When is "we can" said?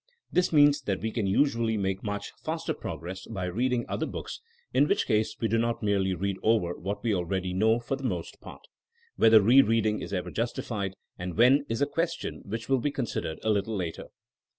1.01-1.27